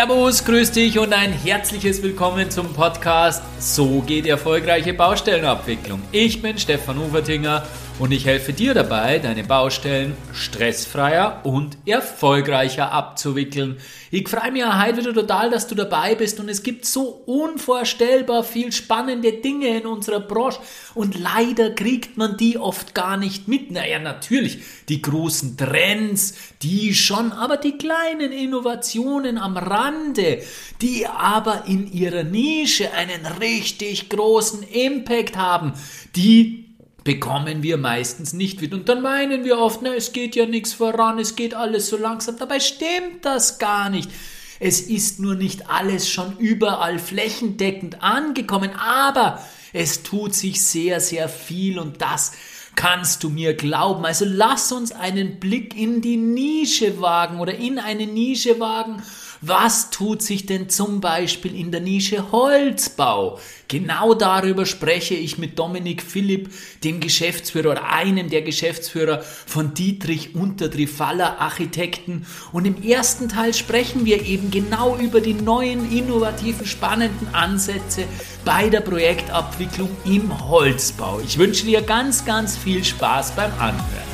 [0.00, 6.00] Servus, grüß dich und ein herzliches Willkommen zum Podcast So geht erfolgreiche Baustellenabwicklung.
[6.12, 7.62] Ich bin Stefan Ufertinger
[8.00, 13.76] und ich helfe dir dabei, deine Baustellen stressfreier und erfolgreicher abzuwickeln.
[14.10, 18.42] Ich freue mich heute wieder total, dass du dabei bist und es gibt so unvorstellbar
[18.42, 20.60] viel spannende Dinge in unserer Branche
[20.94, 23.70] und leider kriegt man die oft gar nicht mit.
[23.70, 30.42] Naja, natürlich, die großen Trends, die schon, aber die kleinen Innovationen am Rande,
[30.80, 35.72] die aber in ihrer Nische einen richtig großen Impact haben,
[36.16, 36.70] die
[37.04, 38.74] bekommen wir meistens nicht mit.
[38.74, 41.96] Und dann meinen wir oft, na, es geht ja nichts voran, es geht alles so
[41.96, 42.36] langsam.
[42.38, 44.10] Dabei stimmt das gar nicht.
[44.58, 49.42] Es ist nur nicht alles schon überall flächendeckend angekommen, aber
[49.72, 52.32] es tut sich sehr, sehr viel und das
[52.76, 54.04] kannst du mir glauben.
[54.04, 59.02] Also lass uns einen Blick in die Nische wagen oder in eine Nische wagen
[59.42, 63.38] was tut sich denn zum Beispiel in der Nische Holzbau?
[63.68, 66.50] Genau darüber spreche ich mit Dominik Philipp,
[66.84, 72.26] dem Geschäftsführer oder einem der Geschäftsführer von Dietrich Untertrifaller Architekten.
[72.52, 78.04] Und im ersten Teil sprechen wir eben genau über die neuen, innovativen, spannenden Ansätze
[78.44, 81.20] bei der Projektabwicklung im Holzbau.
[81.24, 84.09] Ich wünsche dir ganz, ganz viel Spaß beim Anhören.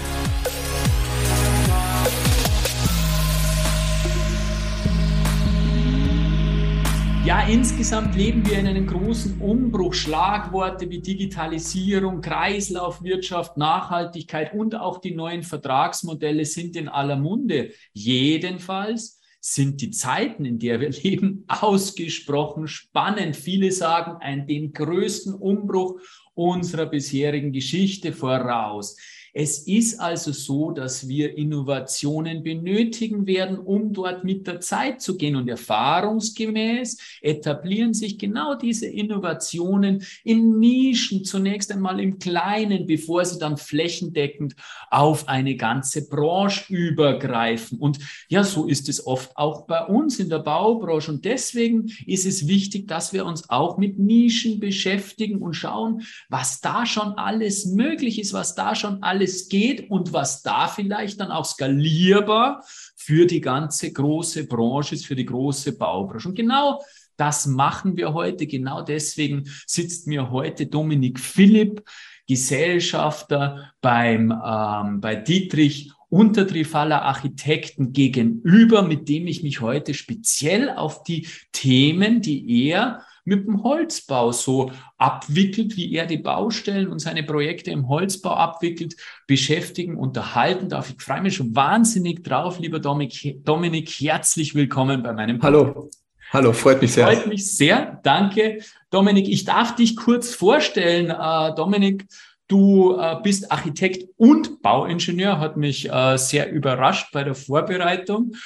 [7.26, 9.94] Ja, insgesamt leben wir in einem großen Umbruch.
[9.94, 17.72] Schlagworte wie Digitalisierung, Kreislaufwirtschaft, Nachhaltigkeit und auch die neuen Vertragsmodelle sind in aller Munde.
[17.92, 23.34] Jedenfalls sind die Zeiten, in der wir leben, ausgesprochen spannend.
[23.34, 25.98] Viele sagen, ein, den größten Umbruch
[26.34, 28.96] unserer bisherigen Geschichte voraus.
[29.38, 35.18] Es ist also so, dass wir Innovationen benötigen werden, um dort mit der Zeit zu
[35.18, 35.36] gehen.
[35.36, 43.38] Und erfahrungsgemäß etablieren sich genau diese Innovationen in Nischen, zunächst einmal im Kleinen, bevor sie
[43.38, 44.56] dann flächendeckend
[44.90, 47.78] auf eine ganze Branche übergreifen.
[47.78, 47.98] Und
[48.30, 51.10] ja, so ist es oft auch bei uns in der Baubranche.
[51.10, 56.62] Und deswegen ist es wichtig, dass wir uns auch mit Nischen beschäftigen und schauen, was
[56.62, 61.20] da schon alles möglich ist, was da schon alles alles geht und was da vielleicht
[61.20, 62.64] dann auch skalierbar
[62.94, 66.28] für die ganze große Branche ist, für die große Baubranche.
[66.28, 66.80] Und genau
[67.16, 68.46] das machen wir heute.
[68.46, 71.82] Genau deswegen sitzt mir heute Dominik Philipp,
[72.28, 81.02] Gesellschafter beim, ähm, bei Dietrich Untertrifaller Architekten gegenüber, mit dem ich mich heute speziell auf
[81.02, 87.24] die Themen, die er mit dem Holzbau so abwickelt, wie er die Baustellen und seine
[87.24, 88.94] Projekte im Holzbau abwickelt,
[89.26, 90.90] beschäftigen, unterhalten darf.
[90.90, 93.44] Ich freue mich schon wahnsinnig drauf, lieber Dominik.
[93.44, 95.66] Dominik herzlich willkommen bei meinem Podcast.
[95.66, 95.90] Hallo.
[96.32, 97.06] Hallo, freut mich sehr.
[97.06, 98.00] Freut mich sehr.
[98.04, 98.58] Danke,
[98.90, 99.28] Dominik.
[99.28, 101.10] Ich darf dich kurz vorstellen.
[101.10, 102.06] Äh, Dominik,
[102.48, 108.36] Du äh, bist Architekt und Bauingenieur, hat mich äh, sehr überrascht bei der Vorbereitung.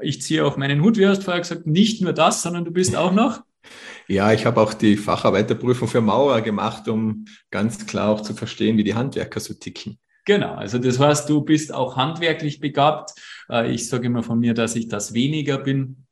[0.00, 2.72] Ich ziehe auch meinen Hut, wie hast du vorher gesagt, nicht nur das, sondern du
[2.72, 3.40] bist auch noch
[4.08, 8.76] ja, ich habe auch die Facharbeiterprüfung für Maurer gemacht, um ganz klar auch zu verstehen,
[8.76, 9.98] wie die Handwerker so ticken.
[10.24, 13.12] Genau, also das heißt, du bist auch handwerklich begabt.
[13.48, 16.05] Äh, ich sage immer von mir, dass ich das weniger bin.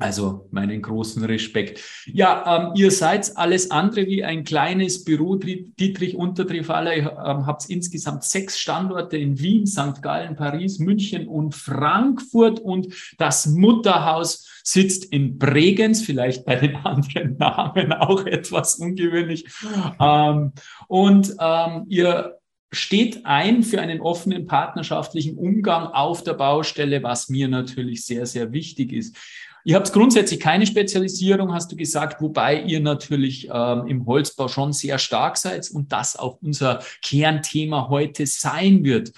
[0.00, 1.80] Also meinen großen Respekt.
[2.06, 6.96] Ja, ähm, ihr seid alles andere wie ein kleines Büro, Dietrich Untertrifaller.
[6.96, 10.02] Ihr ähm, habt insgesamt sechs Standorte in Wien, St.
[10.02, 12.60] Gallen, Paris, München und Frankfurt.
[12.60, 12.88] Und
[13.18, 19.46] das Mutterhaus sitzt in Bregenz, vielleicht bei den anderen Namen auch etwas ungewöhnlich.
[20.00, 20.52] Ähm,
[20.88, 22.40] und ähm, ihr
[22.72, 28.52] steht ein für einen offenen partnerschaftlichen Umgang auf der Baustelle, was mir natürlich sehr, sehr
[28.52, 29.16] wichtig ist.
[29.64, 34.72] Ihr habt grundsätzlich keine Spezialisierung, hast du gesagt, wobei ihr natürlich ähm, im Holzbau schon
[34.72, 39.12] sehr stark seid und das auch unser Kernthema heute sein wird.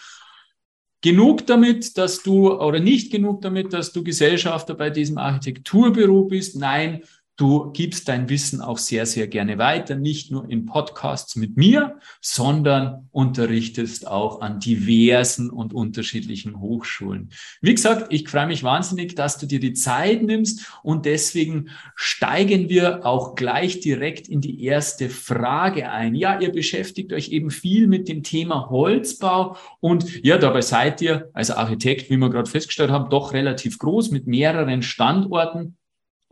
[1.00, 6.56] Genug damit, dass du, oder nicht genug damit, dass du Gesellschafter bei diesem Architekturbüro bist.
[6.56, 7.02] Nein,
[7.36, 11.98] Du gibst dein Wissen auch sehr, sehr gerne weiter, nicht nur in Podcasts mit mir,
[12.20, 17.30] sondern unterrichtest auch an diversen und unterschiedlichen Hochschulen.
[17.62, 22.68] Wie gesagt, ich freue mich wahnsinnig, dass du dir die Zeit nimmst und deswegen steigen
[22.68, 26.14] wir auch gleich direkt in die erste Frage ein.
[26.14, 31.30] Ja, ihr beschäftigt euch eben viel mit dem Thema Holzbau und ja, dabei seid ihr
[31.32, 35.78] als Architekt, wie wir gerade festgestellt haben, doch relativ groß mit mehreren Standorten.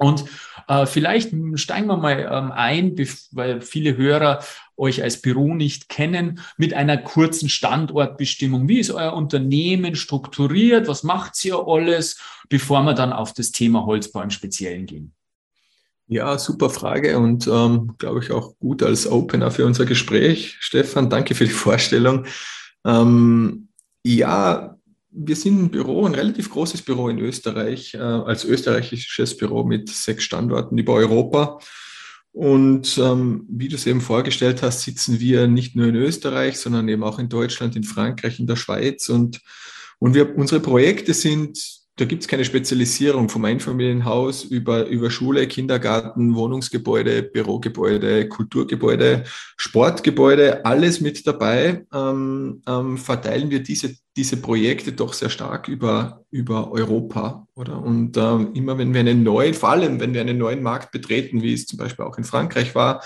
[0.00, 0.24] Und
[0.66, 2.96] äh, vielleicht steigen wir mal ähm, ein,
[3.32, 4.42] weil viele Hörer
[4.78, 8.66] euch als Büro nicht kennen, mit einer kurzen Standortbestimmung.
[8.66, 10.88] Wie ist euer Unternehmen strukturiert?
[10.88, 12.18] Was macht ihr alles,
[12.48, 15.12] bevor wir dann auf das Thema Holzbau im Speziellen gehen?
[16.06, 20.56] Ja, super Frage und ähm, glaube ich auch gut als Opener für unser Gespräch.
[20.60, 22.24] Stefan, danke für die Vorstellung.
[22.86, 23.68] Ähm,
[24.02, 24.79] ja,
[25.12, 29.88] wir sind ein Büro, ein relativ großes Büro in Österreich, äh, als österreichisches Büro mit
[29.88, 31.58] sechs Standorten über Europa.
[32.32, 36.88] Und ähm, wie du es eben vorgestellt hast, sitzen wir nicht nur in Österreich, sondern
[36.88, 39.08] eben auch in Deutschland, in Frankreich, in der Schweiz.
[39.08, 39.40] Und,
[39.98, 45.46] und wir, unsere Projekte sind da gibt es keine Spezialisierung vom Einfamilienhaus über, über Schule,
[45.46, 49.24] Kindergarten, Wohnungsgebäude, Bürogebäude, Kulturgebäude,
[49.58, 51.84] Sportgebäude, alles mit dabei.
[51.92, 57.82] Ähm, ähm, verteilen wir diese, diese Projekte doch sehr stark über, über Europa, oder?
[57.82, 61.42] Und ähm, immer wenn wir einen neuen, vor allem wenn wir einen neuen Markt betreten,
[61.42, 63.02] wie es zum Beispiel auch in Frankreich war,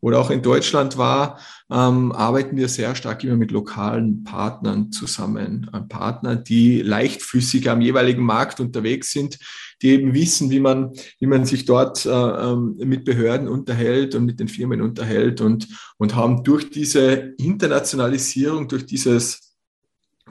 [0.00, 1.38] oder auch in Deutschland war,
[1.70, 5.70] ähm, arbeiten wir sehr stark immer mit lokalen Partnern zusammen.
[5.72, 9.38] Äh, Partner, die leichtfüßig am jeweiligen Markt unterwegs sind,
[9.82, 14.24] die eben wissen, wie man, wie man sich dort äh, ähm, mit Behörden unterhält und
[14.24, 15.68] mit den Firmen unterhält und,
[15.98, 19.54] und haben durch diese Internationalisierung, durch dieses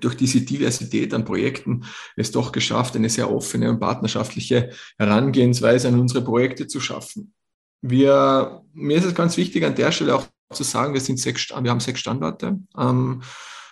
[0.01, 5.99] durch diese Diversität an Projekten es doch geschafft, eine sehr offene und partnerschaftliche Herangehensweise an
[5.99, 7.33] unsere Projekte zu schaffen.
[7.83, 11.49] Wir, mir ist es ganz wichtig, an der Stelle auch zu sagen, wir, sind sechs,
[11.49, 12.59] wir haben sechs Standorte.
[12.77, 13.21] Ähm,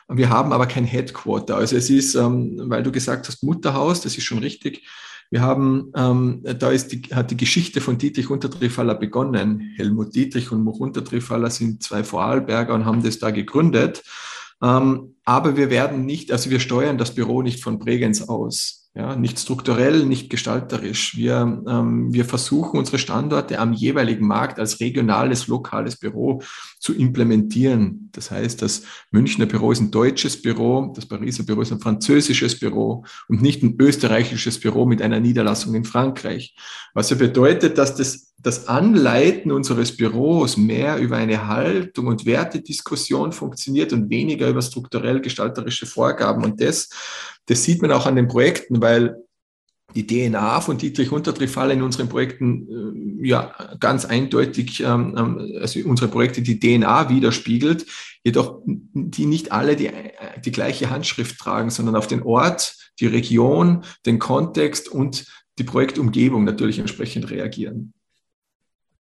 [0.10, 1.56] wir haben aber kein Headquarter.
[1.56, 4.86] Also es ist, ähm, weil du gesagt hast, Mutterhaus, das ist schon richtig.
[5.30, 9.74] Wir haben, ähm, da ist die, hat die Geschichte von Dietrich Untertrifaller begonnen.
[9.78, 14.04] Helmut Dietrich und Much Untertrifaller sind zwei Vorarlberger und haben das da gegründet.
[14.62, 18.81] Ähm, aber wir werden nicht, also wir steuern das Büro nicht von Bregenz aus.
[18.94, 21.16] Ja, nicht strukturell, nicht gestalterisch.
[21.16, 26.42] Wir, ähm, wir versuchen unsere Standorte am jeweiligen Markt als regionales, lokales Büro
[26.82, 28.10] zu implementieren.
[28.12, 28.82] Das heißt, das
[29.12, 33.62] Münchner Büro ist ein deutsches Büro, das Pariser Büro ist ein französisches Büro und nicht
[33.62, 36.56] ein österreichisches Büro mit einer Niederlassung in Frankreich.
[36.94, 43.32] Was ja bedeutet, dass das, das Anleiten unseres Büros mehr über eine Haltung und Wertediskussion
[43.32, 46.44] funktioniert und weniger über strukturell gestalterische Vorgaben.
[46.44, 46.90] Und das
[47.46, 49.18] das sieht man auch an den Projekten, weil
[49.96, 55.80] die DNA von Dietrich Untertrifaller in unseren Projekten äh, ja ganz eindeutig, ähm, ähm, also
[55.86, 57.86] unsere Projekte die DNA widerspiegelt,
[58.24, 59.90] jedoch die nicht alle die,
[60.44, 65.26] die gleiche Handschrift tragen, sondern auf den Ort, die Region, den Kontext und
[65.58, 67.94] die Projektumgebung natürlich entsprechend reagieren.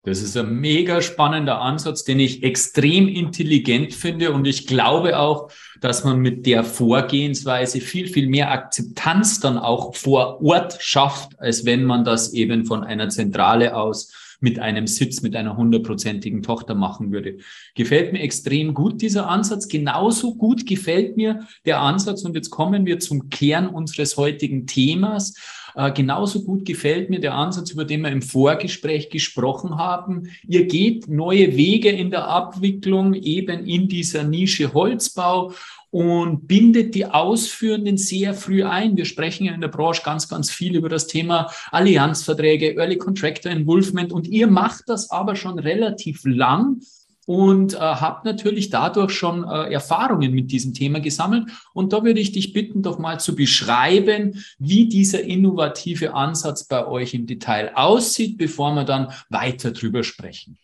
[0.04, 4.32] Das ist ein mega spannender Ansatz, den ich extrem intelligent finde.
[4.32, 9.94] Und ich glaube auch, dass man mit der Vorgehensweise viel, viel mehr Akzeptanz dann auch
[9.94, 15.22] vor Ort schafft, als wenn man das eben von einer Zentrale aus mit einem Sitz,
[15.22, 17.38] mit einer hundertprozentigen Tochter machen würde.
[17.74, 19.68] Gefällt mir extrem gut dieser Ansatz.
[19.68, 22.24] Genauso gut gefällt mir der Ansatz.
[22.24, 25.34] Und jetzt kommen wir zum Kern unseres heutigen Themas
[25.74, 30.28] äh, genauso gut gefällt mir der Ansatz, über den wir im Vorgespräch gesprochen haben.
[30.46, 35.52] Ihr geht neue Wege in der Abwicklung eben in dieser Nische Holzbau
[35.90, 38.96] und bindet die Ausführenden sehr früh ein.
[38.96, 43.52] Wir sprechen ja in der Branche ganz, ganz viel über das Thema Allianzverträge, Early Contractor
[43.52, 46.80] Involvement und ihr macht das aber schon relativ lang
[47.26, 51.50] und äh, habe natürlich dadurch schon äh, Erfahrungen mit diesem Thema gesammelt.
[51.72, 56.86] Und da würde ich dich bitten, doch mal zu beschreiben, wie dieser innovative Ansatz bei
[56.86, 60.58] euch im Detail aussieht, bevor wir dann weiter drüber sprechen.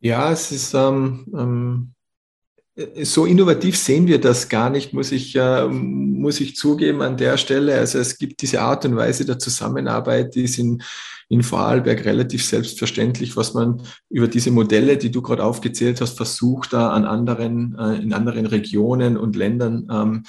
[0.00, 1.93] Ja, es ist ähm, ähm
[3.02, 5.38] so innovativ sehen wir das gar nicht, muss ich,
[5.70, 7.78] muss ich zugeben an der Stelle.
[7.78, 10.82] Also es gibt diese Art und Weise der Zusammenarbeit, die ist in,
[11.28, 16.72] in Vorarlberg relativ selbstverständlich, was man über diese Modelle, die du gerade aufgezählt hast, versucht,
[16.72, 20.22] da an anderen, äh, in anderen Regionen und Ländern ähm,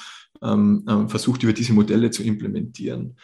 [0.44, 3.18] ähm, ähm, versucht, über diese Modelle zu implementieren.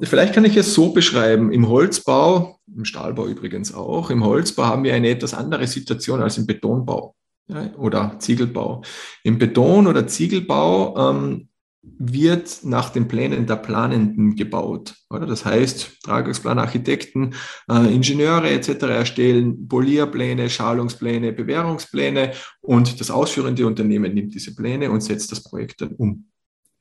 [0.00, 1.52] Vielleicht kann ich es so beschreiben.
[1.52, 6.38] Im Holzbau, im Stahlbau übrigens auch, im Holzbau haben wir eine etwas andere Situation als
[6.38, 7.14] im Betonbau
[7.50, 8.82] ja, oder Ziegelbau.
[9.24, 11.48] Im Beton- oder Ziegelbau ähm,
[11.82, 14.94] wird nach den Plänen der Planenden gebaut.
[15.08, 15.26] Oder?
[15.26, 17.34] Das heißt, Tragungsplan, Architekten,
[17.70, 18.82] äh, Ingenieure etc.
[18.82, 25.80] erstellen Polierpläne, Schalungspläne, Bewährungspläne und das ausführende Unternehmen nimmt diese Pläne und setzt das Projekt
[25.80, 26.26] dann um.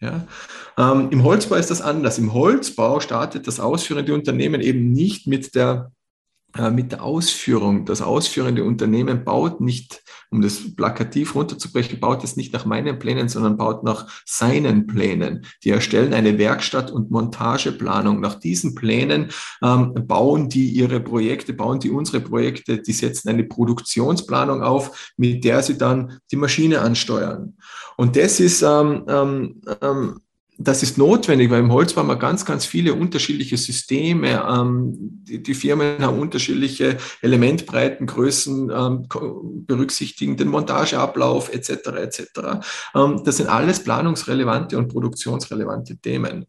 [0.01, 0.27] Ja?
[0.77, 2.17] Ähm, Im Holzbau ist das anders.
[2.19, 5.91] Im Holzbau startet das ausführende Unternehmen eben nicht mit der
[6.71, 7.85] mit der Ausführung.
[7.85, 13.29] Das ausführende Unternehmen baut nicht, um das plakativ runterzubrechen, baut es nicht nach meinen Plänen,
[13.29, 15.45] sondern baut nach seinen Plänen.
[15.63, 18.19] Die erstellen eine Werkstatt- und Montageplanung.
[18.19, 19.29] Nach diesen Plänen
[19.63, 25.43] ähm, bauen die ihre Projekte, bauen die unsere Projekte, die setzen eine Produktionsplanung auf, mit
[25.43, 27.55] der sie dann die Maschine ansteuern.
[27.97, 30.19] Und das ist ähm, ähm, ähm
[30.61, 34.45] das ist notwendig, weil im Holz haben wir ganz, ganz viele unterschiedliche Systeme.
[34.45, 39.07] Ähm, die, Firmen haben unterschiedliche Elementbreiten, Größen, ähm,
[39.65, 41.69] berücksichtigen den Montageablauf etc.
[41.95, 42.23] etc.
[42.93, 46.45] Ähm, das sind alles planungsrelevante und produktionsrelevante Themen.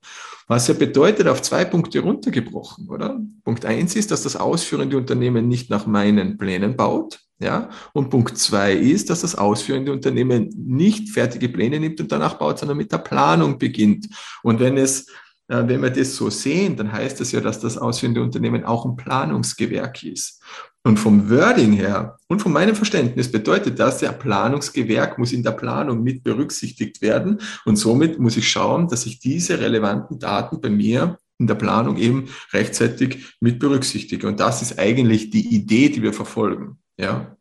[0.49, 3.21] Was ja bedeutet, auf zwei Punkte runtergebrochen, oder?
[3.45, 7.21] Punkt eins ist, dass das ausführende Unternehmen nicht nach meinen Plänen baut.
[7.41, 7.71] Ja?
[7.93, 12.59] Und Punkt zwei ist, dass das ausführende Unternehmen nicht fertige Pläne nimmt und danach baut,
[12.59, 14.09] sondern mit der Planung beginnt.
[14.43, 15.07] Und wenn es
[15.51, 18.87] äh, wenn wir das so sehen, dann heißt das ja, dass das ausführende Unternehmen auch
[18.87, 20.41] ein Planungsgewerk ist.
[20.83, 25.51] Und vom Wording her und von meinem Verständnis bedeutet das, der Planungsgewerk muss in der
[25.51, 27.41] Planung mit berücksichtigt werden.
[27.67, 31.97] Und somit muss ich schauen, dass ich diese relevanten Daten bei mir in der Planung
[31.97, 34.27] eben rechtzeitig mit berücksichtige.
[34.27, 36.79] Und das ist eigentlich die Idee, die wir verfolgen.
[37.01, 37.40] Ja.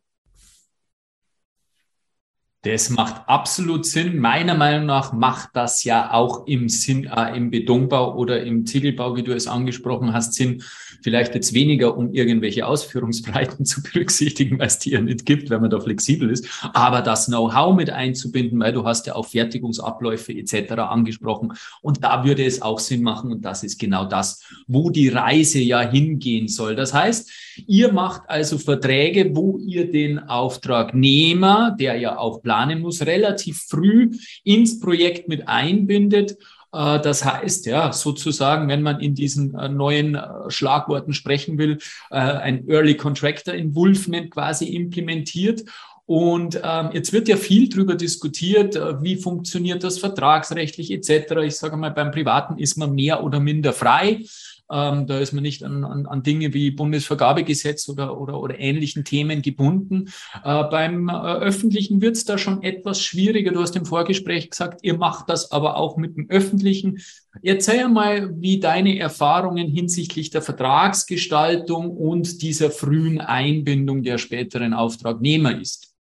[2.63, 4.17] Das macht absolut Sinn.
[4.17, 9.15] Meiner Meinung nach macht das ja auch im Sinn, äh, im Betonbau oder im Ziegelbau,
[9.15, 10.61] wie du es angesprochen hast, Sinn.
[11.01, 15.61] Vielleicht jetzt weniger, um irgendwelche Ausführungsbreiten zu berücksichtigen, weil es die ja nicht gibt, wenn
[15.61, 20.33] man da flexibel ist, aber das Know-how mit einzubinden, weil du hast ja auch Fertigungsabläufe
[20.33, 20.73] etc.
[20.73, 21.53] angesprochen.
[21.81, 23.31] Und da würde es auch Sinn machen.
[23.31, 26.75] Und das ist genau das, wo die Reise ja hingehen soll.
[26.75, 27.31] Das heißt,
[27.67, 34.09] ihr macht also Verträge, wo ihr den Auftragnehmer, der ja auch planen muss, relativ früh
[34.43, 36.31] ins Projekt mit einbindet.
[36.73, 41.77] Äh, das heißt, ja, sozusagen, wenn man in diesen äh, neuen äh, Schlagworten sprechen will,
[42.09, 45.63] ein Early Contractor Involvement quasi implementiert.
[46.07, 51.33] Und ähm, jetzt wird ja viel darüber diskutiert, wie funktioniert das vertragsrechtlich etc.
[51.43, 54.23] Ich sage mal, beim Privaten ist man mehr oder minder frei.
[54.71, 59.03] Ähm, da ist man nicht an, an, an Dinge wie Bundesvergabegesetz oder, oder, oder ähnlichen
[59.03, 60.09] Themen gebunden.
[60.43, 63.51] Äh, beim äh, Öffentlichen wird es da schon etwas schwieriger.
[63.51, 66.99] Du hast im Vorgespräch gesagt, ihr macht das aber auch mit dem Öffentlichen.
[67.41, 75.59] Erzähl mal, wie deine Erfahrungen hinsichtlich der Vertragsgestaltung und dieser frühen Einbindung der späteren Auftragnehmer
[75.59, 75.93] ist.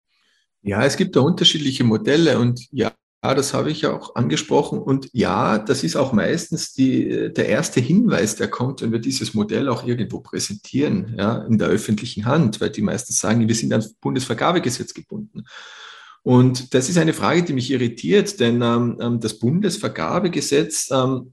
[0.62, 4.78] Ja, es gibt da unterschiedliche Modelle und ja, ja, das habe ich ja auch angesprochen.
[4.78, 9.34] Und ja, das ist auch meistens die, der erste Hinweis, der kommt, wenn wir dieses
[9.34, 13.72] Modell auch irgendwo präsentieren, ja, in der öffentlichen Hand, weil die meistens sagen, wir sind
[13.72, 15.44] ans Bundesvergabegesetz gebunden.
[16.22, 21.32] Und das ist eine Frage, die mich irritiert, denn ähm, ähm das Bundesvergabegesetz ähm,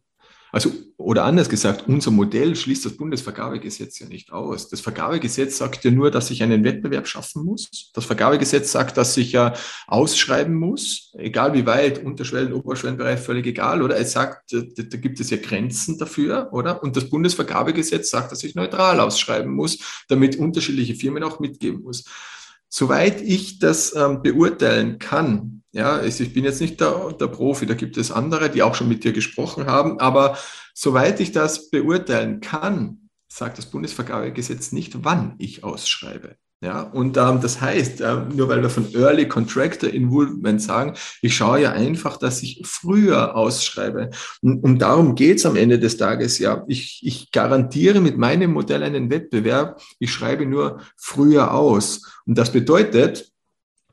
[0.55, 4.69] also, oder anders gesagt, unser Modell schließt das Bundesvergabegesetz ja nicht aus.
[4.69, 7.91] Das Vergabegesetz sagt ja nur, dass ich einen Wettbewerb schaffen muss.
[7.93, 9.53] Das Vergabegesetz sagt, dass ich ja
[9.85, 13.97] ausschreiben muss, egal wie weit, Unterschwellen, Oberschwellenbereich, völlig egal, oder?
[13.97, 16.81] Es sagt, da, da gibt es ja Grenzen dafür, oder?
[16.81, 22.05] Und das Bundesvergabegesetz sagt, dass ich neutral ausschreiben muss, damit unterschiedliche Firmen auch mitgeben muss.
[22.77, 27.73] Soweit ich das ähm, beurteilen kann, ja, ich bin jetzt nicht der, der Profi, da
[27.73, 30.37] gibt es andere, die auch schon mit dir gesprochen haben, aber
[30.73, 36.35] soweit ich das beurteilen kann, sagt das Bundesvergabegesetz nicht, wann ich ausschreibe.
[36.65, 41.35] Ja, und ähm, das heißt, äh, nur weil wir von Early Contractor Involvement sagen, ich
[41.35, 44.09] schaue ja einfach, dass ich früher ausschreibe.
[44.41, 46.65] Und, und darum geht's am Ende des Tages ja.
[46.67, 52.01] Ich, ich garantiere mit meinem Modell einen Wettbewerb, ich schreibe nur früher aus.
[52.25, 53.31] Und das bedeutet,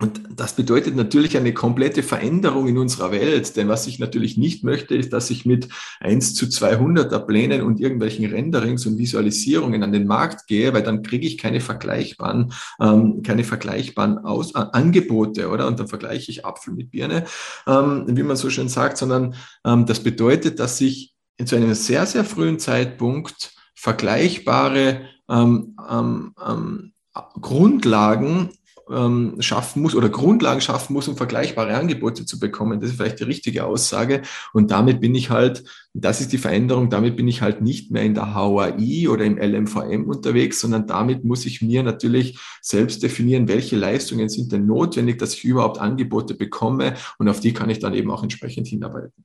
[0.02, 3.56] und das bedeutet natürlich eine komplette Veränderung in unserer Welt.
[3.56, 5.68] Denn was ich natürlich nicht möchte, ist, dass ich mit
[6.00, 11.04] 1 zu 200er Plänen und irgendwelchen Renderings und Visualisierungen an den Markt gehe, weil dann
[11.04, 15.68] kriege ich keine vergleichbaren, ähm, keine vergleichbaren Aus äh, Angebote, oder?
[15.68, 17.25] Und dann vergleiche ich Apfel mit Birne,
[17.68, 21.14] ähm, wie man so schön sagt, sondern ähm, das bedeutet, dass ich
[21.47, 26.92] zu einem sehr, sehr frühen Zeitpunkt vergleichbare ähm, ähm, ähm,
[27.40, 28.50] Grundlagen
[28.92, 32.80] ähm, schaffen muss oder Grundlagen schaffen muss, um vergleichbare Angebote zu bekommen.
[32.80, 34.22] Das ist vielleicht die richtige Aussage.
[34.52, 38.02] Und damit bin ich halt, das ist die Veränderung, damit bin ich halt nicht mehr
[38.02, 43.49] in der HAI oder im LMVM unterwegs, sondern damit muss ich mir natürlich selbst definieren,
[43.49, 47.78] welche Leistungen sind denn notwendig, dass ich überhaupt Angebote bekomme und auf die kann ich
[47.78, 49.25] dann eben auch entsprechend hinarbeiten.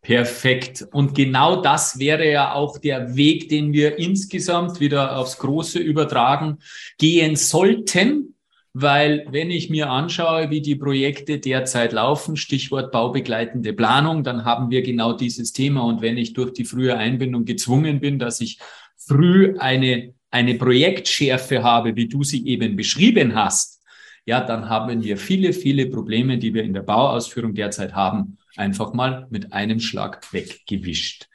[0.00, 0.86] Perfekt.
[0.92, 6.58] Und genau das wäre ja auch der Weg, den wir insgesamt wieder aufs Große übertragen
[6.96, 8.34] gehen sollten
[8.80, 14.70] weil wenn ich mir anschaue, wie die Projekte derzeit laufen, Stichwort baubegleitende Planung, dann haben
[14.70, 15.82] wir genau dieses Thema.
[15.82, 18.58] Und wenn ich durch die frühe Einbindung gezwungen bin, dass ich
[18.96, 23.82] früh eine eine Projektschärfe habe, wie du sie eben beschrieben hast,
[24.26, 28.92] ja, dann haben wir viele, viele Probleme, die wir in der Bauausführung derzeit haben, einfach
[28.92, 31.27] mal mit einem Schlag weggewischt.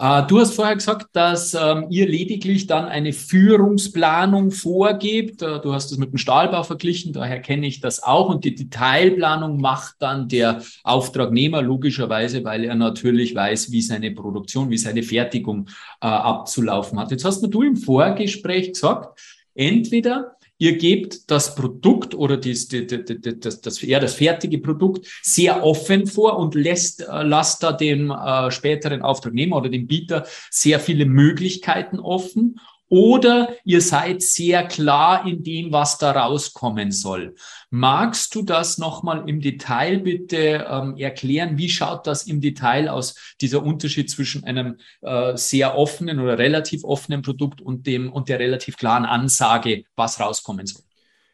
[0.00, 5.42] Äh, du hast vorher gesagt, dass ähm, ihr lediglich dann eine Führungsplanung vorgebt.
[5.42, 8.30] Äh, du hast das mit dem Stahlbau verglichen, daher kenne ich das auch.
[8.30, 14.70] Und die Detailplanung macht dann der Auftragnehmer logischerweise, weil er natürlich weiß, wie seine Produktion,
[14.70, 15.68] wie seine Fertigung
[16.00, 17.10] äh, abzulaufen hat.
[17.10, 19.20] Jetzt hast du im Vorgespräch gesagt,
[19.54, 26.06] entweder Ihr gebt das Produkt oder das, das, das, das, das fertige Produkt sehr offen
[26.06, 31.06] vor und lässt, äh, lasst da dem äh, späteren Auftragnehmer oder dem Bieter sehr viele
[31.06, 37.36] Möglichkeiten offen oder ihr seid sehr klar in dem, was da rauskommen soll.
[37.70, 41.56] Magst du das nochmal im Detail bitte ähm, erklären?
[41.56, 46.82] Wie schaut das im Detail aus, dieser Unterschied zwischen einem äh, sehr offenen oder relativ
[46.82, 50.82] offenen Produkt und dem und der relativ klaren Ansage, was rauskommen soll?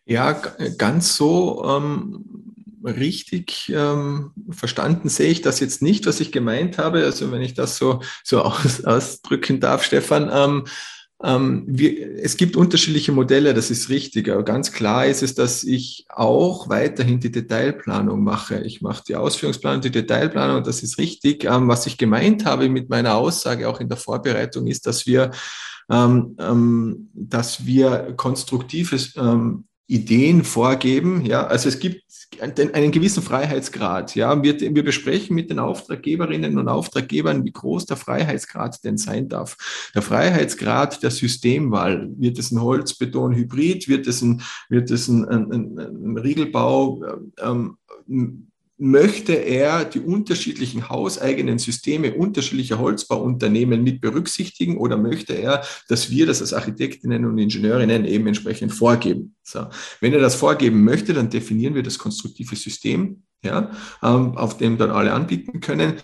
[0.05, 0.33] Ja,
[0.77, 7.05] ganz so ähm, richtig ähm, verstanden sehe ich das jetzt nicht, was ich gemeint habe.
[7.05, 10.31] Also wenn ich das so, so aus, ausdrücken darf, Stefan.
[11.23, 14.29] Ähm, wir, es gibt unterschiedliche Modelle, das ist richtig.
[14.31, 18.61] Aber ganz klar ist es, dass ich auch weiterhin die Detailplanung mache.
[18.61, 21.45] Ich mache die Ausführungsplanung, die Detailplanung, das ist richtig.
[21.45, 25.31] Ähm, was ich gemeint habe mit meiner Aussage auch in der Vorbereitung ist, dass wir,
[25.91, 31.25] ähm, ähm dass wir konstruktives ähm, Ideen vorgeben.
[31.25, 32.03] Ja, also es gibt
[32.41, 34.15] einen gewissen Freiheitsgrad.
[34.17, 39.29] Ja, wir, wir besprechen mit den Auftraggeberinnen und Auftraggebern, wie groß der Freiheitsgrad denn sein
[39.29, 39.57] darf.
[39.95, 42.11] Der Freiheitsgrad der Systemwahl.
[42.17, 43.89] Wird es ein Holzbeton-Hybrid?
[43.89, 47.05] Wird es ein, wird es ein, ein, ein, Riegelbau?
[47.41, 47.79] Ähm,
[48.79, 56.27] möchte er die unterschiedlichen hauseigenen Systeme unterschiedlicher Holzbauunternehmen mit berücksichtigen oder möchte er, dass wir
[56.27, 59.35] das als Architektinnen und Ingenieurinnen eben entsprechend vorgeben?
[59.43, 59.67] So.
[60.01, 63.71] Wenn er das vorgeben möchte, dann definieren wir das konstruktive System, ja,
[64.03, 65.95] ähm, auf dem dann alle anbieten können.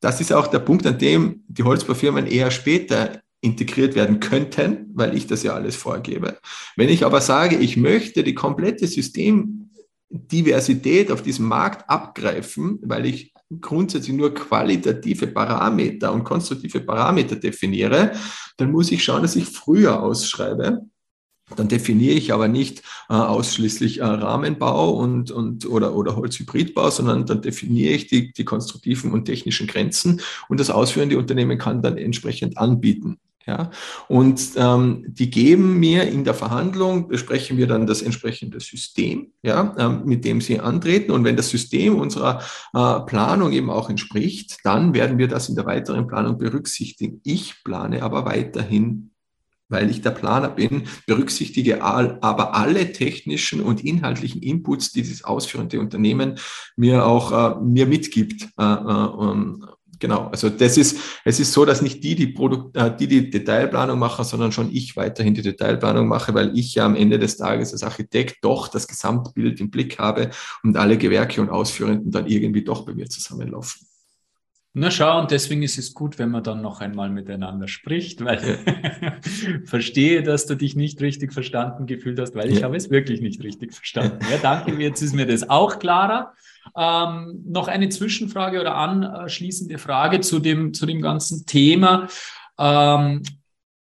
[0.00, 5.16] Das ist auch der Punkt, an dem die Holzbaufirmen eher später integriert werden könnten, weil
[5.16, 6.38] ich das ja alles vorgebe.
[6.76, 9.70] Wenn ich aber sage, ich möchte die komplette System
[10.12, 18.12] Diversität auf diesem Markt abgreifen, weil ich grundsätzlich nur qualitative Parameter und konstruktive Parameter definiere,
[18.56, 20.82] dann muss ich schauen, dass ich früher ausschreibe.
[21.56, 27.26] Dann definiere ich aber nicht äh, ausschließlich äh, Rahmenbau und, und, oder, oder Holzhybridbau, sondern
[27.26, 31.98] dann definiere ich die, die konstruktiven und technischen Grenzen und das ausführende Unternehmen kann dann
[31.98, 33.18] entsprechend anbieten.
[33.44, 33.70] Ja,
[34.08, 39.74] und ähm, die geben mir in der Verhandlung, besprechen wir dann das entsprechende System, ja,
[39.78, 41.10] ähm, mit dem sie antreten.
[41.10, 42.40] Und wenn das System unserer
[42.72, 47.20] äh, Planung eben auch entspricht, dann werden wir das in der weiteren Planung berücksichtigen.
[47.24, 49.12] Ich plane aber weiterhin
[49.72, 55.80] weil ich der Planer bin, berücksichtige aber alle technischen und inhaltlichen Inputs, die das ausführende
[55.80, 56.38] Unternehmen
[56.76, 58.48] mir auch äh, mir mitgibt.
[58.58, 59.06] Äh, äh,
[60.02, 63.30] Genau, also das ist, es ist so, dass nicht die die, Produkt, äh, die die
[63.30, 67.36] Detailplanung machen, sondern schon ich weiterhin die Detailplanung mache, weil ich ja am Ende des
[67.36, 70.30] Tages als Architekt doch das Gesamtbild im Blick habe
[70.64, 73.91] und alle Gewerke und Ausführenden dann irgendwie doch bei mir zusammenlaufen.
[74.74, 78.40] Na schau, und deswegen ist es gut, wenn man dann noch einmal miteinander spricht, weil
[78.42, 82.64] ich verstehe, dass du dich nicht richtig verstanden gefühlt hast, weil ich ja.
[82.64, 84.18] habe es wirklich nicht richtig verstanden.
[84.30, 86.32] Ja, danke, jetzt ist mir das auch klarer.
[86.74, 92.08] Ähm, noch eine Zwischenfrage oder anschließende Frage zu dem, zu dem ganzen Thema.
[92.58, 93.22] Ähm,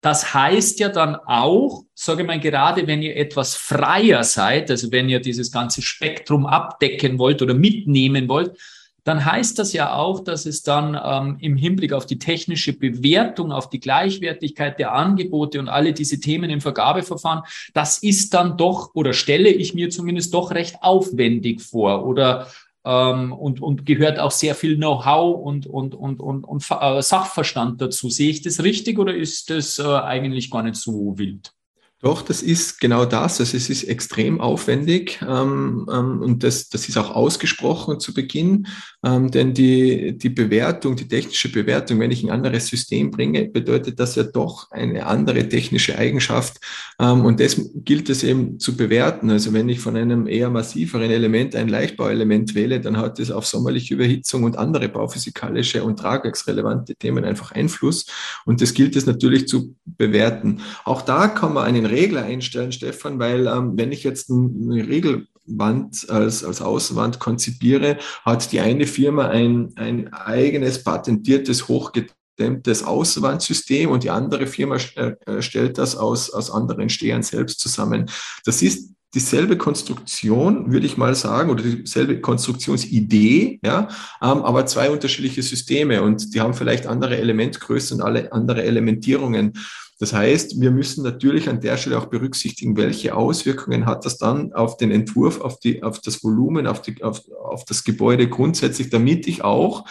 [0.02, 4.92] das heißt ja dann auch, sage ich mal, gerade wenn ihr etwas freier seid, also
[4.92, 8.58] wenn ihr dieses ganze Spektrum abdecken wollt oder mitnehmen wollt,
[9.06, 13.52] dann heißt das ja auch, dass es dann ähm, im Hinblick auf die technische Bewertung,
[13.52, 18.90] auf die Gleichwertigkeit der Angebote und alle diese Themen im Vergabeverfahren, das ist dann doch
[18.94, 22.48] oder stelle ich mir zumindest doch recht aufwendig vor oder
[22.84, 27.80] ähm, und, und gehört auch sehr viel Know-how und, und, und, und, und äh, Sachverstand
[27.80, 28.10] dazu.
[28.10, 31.55] Sehe ich das richtig oder ist das äh, eigentlich gar nicht so wild?
[32.02, 33.40] Doch, das ist genau das.
[33.40, 38.66] Also es ist extrem aufwendig ähm, ähm, und das, das ist auch ausgesprochen zu Beginn,
[39.02, 43.98] ähm, denn die, die Bewertung, die technische Bewertung, wenn ich ein anderes System bringe, bedeutet
[43.98, 46.58] das ja doch eine andere technische Eigenschaft
[47.00, 49.30] ähm, und das gilt es eben zu bewerten.
[49.30, 53.46] Also wenn ich von einem eher massiveren Element ein Leichtbauelement wähle, dann hat es auf
[53.46, 58.04] sommerliche Überhitzung und andere bauphysikalische und tragwerksrelevante Themen einfach Einfluss
[58.44, 60.60] und das gilt es natürlich zu bewerten.
[60.84, 66.08] Auch da kann man einen Regler einstellen, Stefan, weil ähm, wenn ich jetzt eine Regelwand
[66.10, 73.90] als, als Außenwand konzipiere, hat die eine Firma ein, ein eigenes patentiertes, hochge abgestimmtes Auswandsystem
[73.90, 78.10] und die andere Firma äh, stellt das aus, aus anderen Stehern selbst zusammen.
[78.44, 83.88] Das ist dieselbe Konstruktion, würde ich mal sagen, oder dieselbe Konstruktionsidee, ja,
[84.20, 89.54] ähm, aber zwei unterschiedliche Systeme und die haben vielleicht andere Elementgrößen und alle andere Elementierungen.
[89.98, 94.52] Das heißt, wir müssen natürlich an der Stelle auch berücksichtigen, welche Auswirkungen hat das dann
[94.52, 98.90] auf den Entwurf, auf, die, auf das Volumen, auf, die, auf, auf das Gebäude grundsätzlich,
[98.90, 99.86] damit ich auch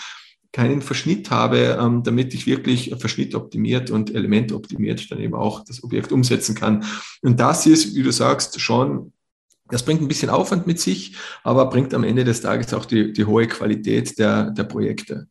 [0.51, 6.11] keinen Verschnitt habe, ähm, damit ich wirklich verschnittoptimiert und elementoptimiert dann eben auch das Objekt
[6.11, 6.85] umsetzen kann.
[7.21, 9.11] Und das ist, wie du sagst, schon
[9.67, 13.11] das bringt ein bisschen Aufwand mit sich, aber bringt am Ende des Tages auch die,
[13.11, 15.27] die hohe Qualität der, der Projekte.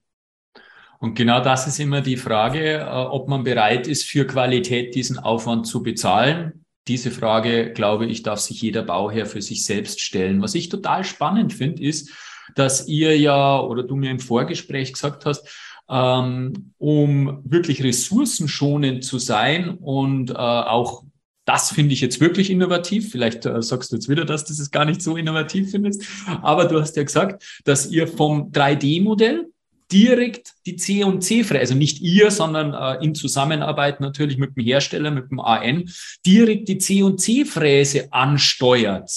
[1.05, 5.19] Und genau das ist immer die Frage, äh, ob man bereit ist, für Qualität diesen
[5.19, 6.65] Aufwand zu bezahlen.
[6.89, 10.41] Diese Frage, glaube ich, darf sich jeder Bauherr für sich selbst stellen.
[10.41, 12.11] Was ich total spannend finde, ist,
[12.55, 15.47] dass ihr ja oder du mir im Vorgespräch gesagt hast,
[15.91, 21.05] ähm, um wirklich ressourcenschonend zu sein und äh, auch
[21.45, 23.11] das finde ich jetzt wirklich innovativ.
[23.11, 26.03] Vielleicht äh, sagst du jetzt wieder, dass du es gar nicht so innovativ findest.
[26.41, 29.51] Aber du hast ja gesagt, dass ihr vom 3D-Modell
[29.93, 34.65] direkt die C und C-Fräse, also nicht ihr, sondern äh, in Zusammenarbeit natürlich mit dem
[34.65, 35.91] Hersteller, mit dem AN,
[36.27, 39.11] direkt die C und C-Fräse ansteuert.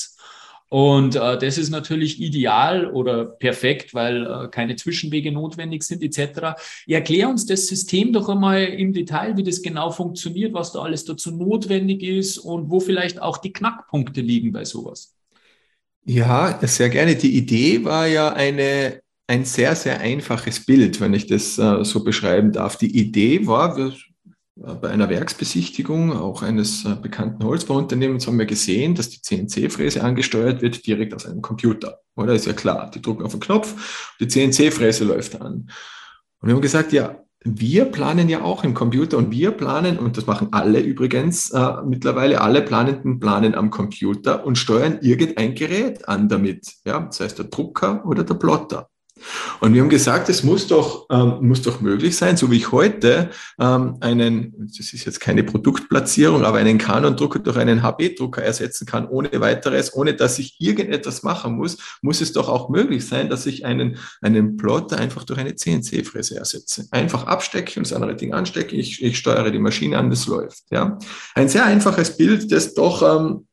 [0.69, 6.59] Und äh, das ist natürlich ideal oder perfekt, weil äh, keine Zwischenwege notwendig sind etc.
[6.85, 11.05] Erklär uns das System doch einmal im Detail, wie das genau funktioniert, was da alles
[11.05, 15.13] dazu notwendig ist und wo vielleicht auch die Knackpunkte liegen bei sowas.
[16.03, 17.15] Ja, sehr gerne.
[17.15, 22.03] Die Idee war ja eine, ein sehr, sehr einfaches Bild, wenn ich das äh, so
[22.03, 22.77] beschreiben darf.
[22.77, 23.93] Die Idee war, wir
[24.65, 30.03] äh, bei einer Werksbesichtigung auch eines äh, bekannten Holzbauunternehmens haben wir gesehen, dass die CNC-Fräse
[30.03, 31.99] angesteuert wird direkt aus einem Computer.
[32.15, 35.69] Oder ist ja klar, die drücken auf den Knopf, die CNC-Fräse läuft an.
[36.39, 40.17] Und wir haben gesagt, ja, wir planen ja auch im Computer und wir planen, und
[40.17, 46.07] das machen alle übrigens äh, mittlerweile, alle Planenden planen am Computer und steuern irgendein Gerät
[46.07, 46.73] an damit.
[46.85, 48.89] Ja, das heißt der Drucker oder der Plotter.
[49.59, 52.71] Und wir haben gesagt, es muss doch, ähm, muss doch möglich sein, so wie ich
[52.71, 58.85] heute ähm, einen, das ist jetzt keine Produktplatzierung, aber einen Canon-Drucker durch einen HB-Drucker ersetzen
[58.85, 63.29] kann, ohne weiteres, ohne dass ich irgendetwas machen muss, muss es doch auch möglich sein,
[63.29, 66.87] dass ich einen, einen Plotter einfach durch eine CNC-Fräse ersetze.
[66.91, 70.63] Einfach abstecke und das andere Ding anstecke, ich, ich steuere die Maschine an, das läuft.
[70.71, 70.97] Ja?
[71.35, 73.46] Ein sehr einfaches Bild, das doch ähm,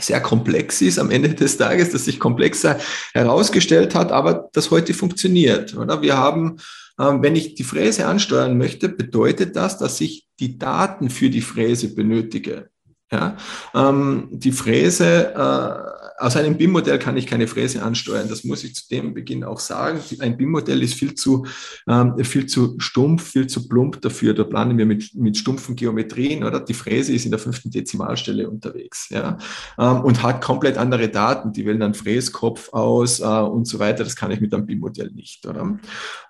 [0.00, 2.78] sehr komplex ist am Ende des Tages, das sich komplexer
[3.12, 5.76] herausgestellt hat, aber das heute funktioniert.
[5.76, 6.02] Oder?
[6.02, 6.56] Wir haben,
[7.00, 11.40] ähm, wenn ich die Fräse ansteuern möchte, bedeutet das, dass ich die Daten für die
[11.40, 12.68] Fräse benötige.
[13.10, 13.36] Ja?
[13.74, 18.28] Ähm, die Fräse äh, aus einem BIM-Modell kann ich keine Fräse ansteuern.
[18.28, 20.00] Das muss ich zu dem Beginn auch sagen.
[20.20, 21.46] Ein BIM-Modell ist viel zu,
[21.88, 24.34] ähm, viel zu stumpf, viel zu plump dafür.
[24.34, 26.60] Da planen wir mit, mit stumpfen Geometrien, oder?
[26.60, 29.38] Die Fräse ist in der fünften Dezimalstelle unterwegs, ja,
[29.78, 31.52] ähm, und hat komplett andere Daten.
[31.52, 34.04] Die wählen dann Fräskopf aus äh, und so weiter.
[34.04, 35.78] Das kann ich mit einem BIM-Modell nicht, oder?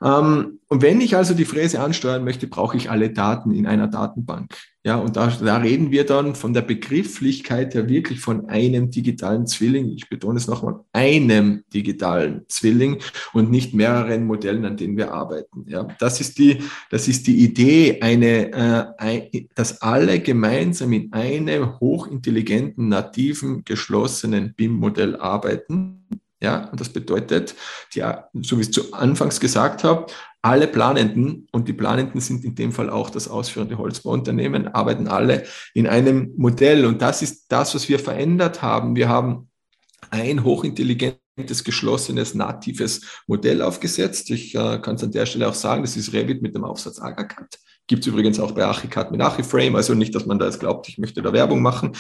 [0.03, 3.87] Ähm, und wenn ich also die Fräse ansteuern möchte, brauche ich alle Daten in einer
[3.87, 4.57] Datenbank.
[4.87, 9.45] Ja, und da, da reden wir dann von der Begrifflichkeit her wirklich von einem digitalen
[9.45, 9.89] Zwilling.
[9.89, 12.99] Ich betone es nochmal, einem digitalen Zwilling
[13.33, 15.65] und nicht mehreren Modellen, an denen wir arbeiten.
[15.67, 21.13] Ja, das ist die, das ist die Idee, eine, äh, ein, dass alle gemeinsam in
[21.13, 26.07] einem hochintelligenten, nativen, geschlossenen BIM-Modell arbeiten.
[26.41, 27.55] Ja, und das bedeutet,
[27.95, 28.05] die,
[28.43, 30.07] so wie ich es zu Anfangs gesagt habe,
[30.43, 35.45] alle Planenden, und die Planenden sind in dem Fall auch das ausführende Holzbauunternehmen, arbeiten alle
[35.75, 36.85] in einem Modell.
[36.85, 38.95] Und das ist das, was wir verändert haben.
[38.95, 39.49] Wir haben
[40.11, 44.31] ein hochintelligentes, geschlossenes, natives Modell aufgesetzt.
[44.31, 47.01] Ich äh, kann es an der Stelle auch sagen, das ist Revit mit dem Aufsatz
[47.01, 47.59] Agacat.
[47.89, 50.89] Gibt es übrigens auch bei Archicad mit Archiframe, also nicht, dass man da jetzt glaubt,
[50.89, 51.93] ich möchte da Werbung machen.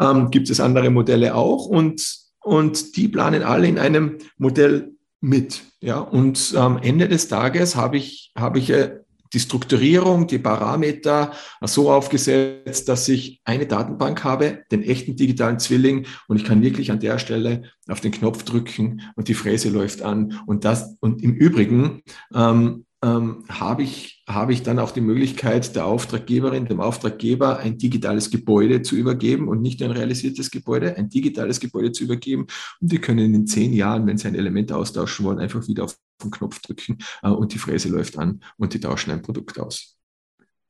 [0.00, 5.62] Ähm, gibt es andere Modelle auch und, und die planen alle in einem Modell mit.
[5.80, 9.00] Ja, und am Ende des Tages habe ich, habe ich äh,
[9.32, 16.06] die Strukturierung, die Parameter so aufgesetzt, dass ich eine Datenbank habe, den echten digitalen Zwilling,
[16.26, 20.02] und ich kann wirklich an der Stelle auf den Knopf drücken und die Fräse läuft
[20.02, 20.40] an.
[20.46, 22.02] Und das, und im Übrigen
[22.34, 27.78] ähm, ähm, habe ich, habe ich dann auch die Möglichkeit, der Auftraggeberin, dem Auftraggeber ein
[27.78, 32.46] digitales Gebäude zu übergeben und nicht ein realisiertes Gebäude, ein digitales Gebäude zu übergeben.
[32.80, 35.96] Und die können in zehn Jahren, wenn sie ein Element austauschen wollen, einfach wieder auf
[36.22, 39.99] den Knopf drücken äh, und die Fräse läuft an und die tauschen ein Produkt aus.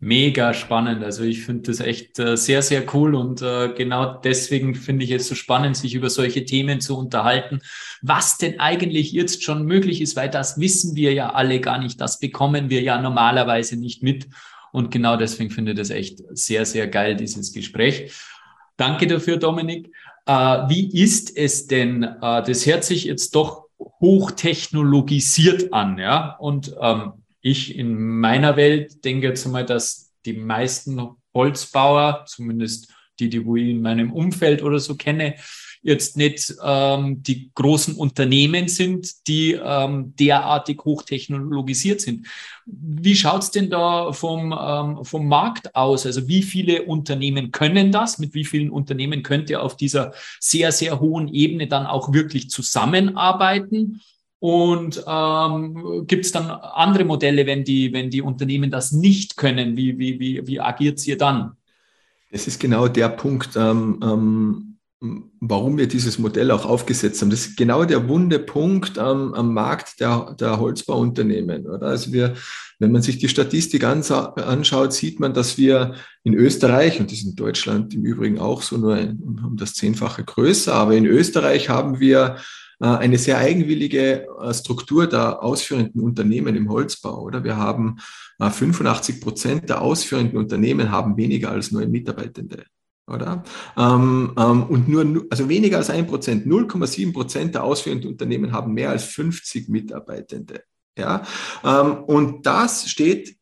[0.02, 1.04] Mega spannend.
[1.04, 5.10] Also ich finde das echt äh, sehr, sehr cool und äh, genau deswegen finde ich
[5.10, 7.60] es so spannend, sich über solche Themen zu unterhalten.
[8.00, 12.00] Was denn eigentlich jetzt schon möglich ist, weil das wissen wir ja alle gar nicht.
[12.00, 14.26] Das bekommen wir ja normalerweise nicht mit.
[14.72, 18.10] Und genau deswegen finde ich das echt sehr, sehr geil, dieses Gespräch.
[18.78, 19.92] Danke dafür, Dominik.
[20.24, 22.04] Äh, wie ist es denn?
[22.04, 23.66] Äh, das hört sich jetzt doch
[24.00, 26.36] hochtechnologisiert an, ja?
[26.38, 31.00] Und ähm, ich in meiner Welt denke jetzt mal, dass die meisten
[31.34, 35.36] Holzbauer, zumindest die, die ich in meinem Umfeld oder so kenne,
[35.82, 42.26] jetzt nicht ähm, die großen Unternehmen sind, die ähm, derartig hochtechnologisiert sind.
[42.66, 46.04] Wie schaut's denn da vom, ähm, vom Markt aus?
[46.04, 48.18] Also wie viele Unternehmen können das?
[48.18, 52.50] Mit wie vielen Unternehmen könnt ihr auf dieser sehr, sehr hohen Ebene dann auch wirklich
[52.50, 54.02] zusammenarbeiten?
[54.40, 59.76] Und ähm, gibt es dann andere Modelle, wenn die, wenn die Unternehmen das nicht können?
[59.76, 61.52] Wie, wie, wie, wie agiert ihr dann?
[62.32, 64.70] Das ist genau der Punkt, ähm, ähm,
[65.40, 67.30] warum wir dieses Modell auch aufgesetzt haben.
[67.30, 71.66] Das ist genau der wunde Punkt am Markt der, der Holzbauunternehmen.
[71.66, 71.88] Oder?
[71.88, 72.34] Also wir,
[72.78, 77.26] wenn man sich die Statistik anschaut, sieht man, dass wir in Österreich, und das ist
[77.26, 82.00] in Deutschland im Übrigen auch so, nur um das Zehnfache größer, aber in Österreich haben
[82.00, 82.36] wir
[82.86, 87.22] eine sehr eigenwillige äh, Struktur der ausführenden Unternehmen im Holzbau.
[87.22, 87.98] Oder wir haben
[88.38, 92.64] 85 äh, Prozent der ausführenden Unternehmen haben weniger als neun Mitarbeitende.
[93.06, 93.42] Oder?
[93.76, 98.72] Ähm, ähm, und nur, also weniger als ein Prozent, 0,7 Prozent der ausführenden Unternehmen haben
[98.72, 100.62] mehr als 50 Mitarbeitende.
[100.96, 101.22] Ja?
[101.64, 103.36] Ähm, und das steht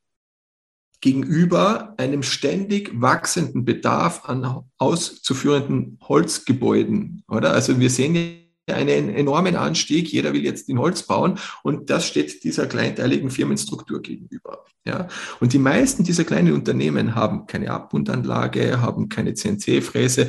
[1.00, 7.22] gegenüber einem ständig wachsenden Bedarf an auszuführenden Holzgebäuden.
[7.28, 7.52] Oder?
[7.52, 10.08] Also wir sehen einen enormen Anstieg.
[10.12, 14.64] Jeder will jetzt in Holz bauen und das steht dieser kleinteiligen Firmenstruktur gegenüber.
[14.84, 15.06] Ja.
[15.40, 20.28] Und die meisten dieser kleinen Unternehmen haben keine Abbundanlage, haben keine CNC-Fräse,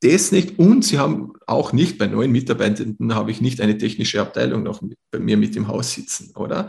[0.00, 4.20] das nicht und sie haben auch nicht bei neuen Mitarbeitenden habe ich nicht eine technische
[4.20, 6.68] Abteilung noch bei mir mit im Haus sitzen, oder?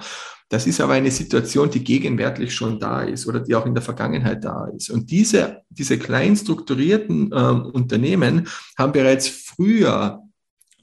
[0.50, 3.82] Das ist aber eine Situation, die gegenwärtig schon da ist oder die auch in der
[3.82, 4.90] Vergangenheit da ist.
[4.90, 10.22] Und diese, diese klein strukturierten ähm, Unternehmen haben bereits früher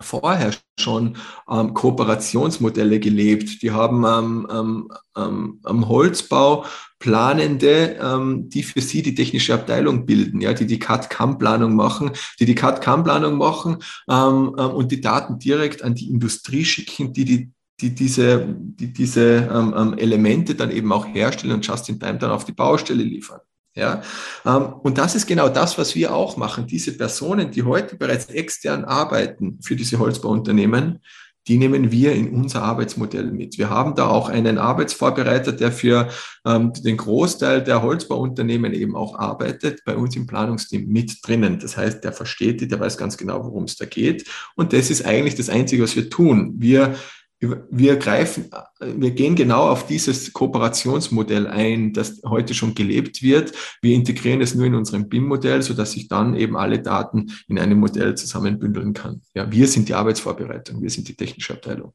[0.01, 1.17] vorher schon
[1.51, 3.63] ähm, Kooperationsmodelle gelebt.
[3.63, 6.65] Die haben ähm, ähm, ähm, am Holzbau
[6.99, 12.45] Planende, ähm, die für sie die technische Abteilung bilden, ja, die die CAD-CAM-Planung machen, die
[12.45, 13.79] die CAD-CAM-Planung machen
[14.11, 18.93] ähm, ähm, und die Daten direkt an die Industrie schicken, die die die diese, die
[18.93, 23.39] diese Elemente dann eben auch herstellen und just in time dann auf die Baustelle liefern.
[23.79, 24.03] Ja,
[24.45, 26.67] ähm, und das ist genau das, was wir auch machen.
[26.67, 31.01] Diese Personen, die heute bereits extern arbeiten für diese Holzbauunternehmen,
[31.47, 33.57] die nehmen wir in unser Arbeitsmodell mit.
[33.57, 36.09] Wir haben da auch einen Arbeitsvorbereiter, der für
[36.45, 41.61] ähm, den Großteil der Holzbauunternehmen eben auch arbeitet, bei uns im Planungsteam mit drinnen.
[41.61, 44.29] Das heißt, der versteht die, der weiß ganz genau, worum es da geht.
[44.57, 46.55] Und das ist eigentlich das Einzige, was wir tun.
[46.59, 46.97] Wir
[47.41, 53.53] wir greifen, wir gehen genau auf dieses Kooperationsmodell ein, das heute schon gelebt wird.
[53.81, 57.79] Wir integrieren es nur in unserem BIM-Modell, sodass sich dann eben alle Daten in einem
[57.79, 59.23] Modell zusammenbündeln kann.
[59.35, 61.93] Ja, wir sind die Arbeitsvorbereitung, wir sind die technische Abteilung.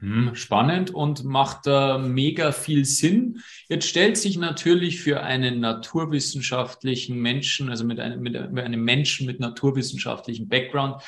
[0.00, 3.40] Mhm, spannend und macht äh, mega viel Sinn.
[3.68, 9.38] Jetzt stellt sich natürlich für einen naturwissenschaftlichen Menschen, also mit einem, mit einem Menschen mit
[9.38, 11.02] naturwissenschaftlichem Background,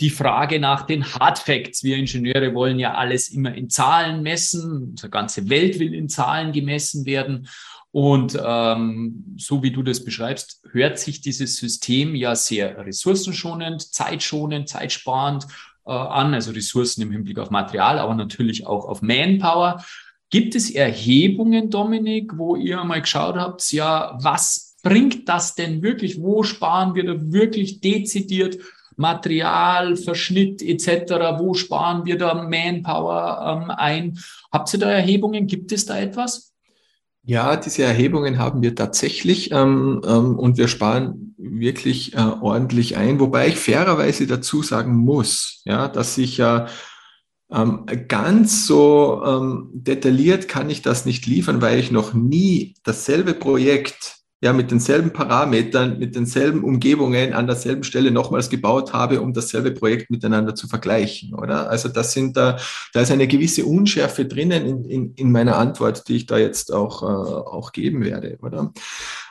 [0.00, 1.82] die Frage nach den Hard Facts.
[1.82, 4.90] Wir Ingenieure wollen ja alles immer in Zahlen messen.
[4.90, 7.48] Unsere ganze Welt will in Zahlen gemessen werden.
[7.90, 14.68] Und ähm, so wie du das beschreibst, hört sich dieses System ja sehr ressourcenschonend, zeitschonend,
[14.68, 15.46] zeitsparend
[15.84, 16.32] äh, an.
[16.32, 19.84] Also Ressourcen im Hinblick auf Material, aber natürlich auch auf Manpower.
[20.30, 26.20] Gibt es Erhebungen, Dominik, wo ihr mal geschaut habt, ja, was bringt das denn wirklich?
[26.20, 28.58] Wo sparen wir da wirklich dezidiert
[28.98, 31.38] Material, Verschnitt etc.
[31.38, 34.18] Wo sparen wir da Manpower ähm, ein?
[34.52, 35.46] Habt ihr da Erhebungen?
[35.46, 36.52] Gibt es da etwas?
[37.22, 43.20] Ja, diese Erhebungen haben wir tatsächlich ähm, ähm, und wir sparen wirklich äh, ordentlich ein,
[43.20, 46.66] wobei ich fairerweise dazu sagen muss, ja, dass ich ja
[47.50, 53.34] ähm, ganz so ähm, detailliert kann ich das nicht liefern, weil ich noch nie dasselbe
[53.34, 59.32] Projekt ja mit denselben Parametern, mit denselben Umgebungen an derselben Stelle nochmals gebaut habe, um
[59.32, 61.68] dasselbe Projekt miteinander zu vergleichen, oder?
[61.68, 62.56] Also das sind da,
[62.92, 66.72] da ist eine gewisse Unschärfe drinnen in, in, in meiner Antwort, die ich da jetzt
[66.72, 68.72] auch, äh, auch geben werde, oder?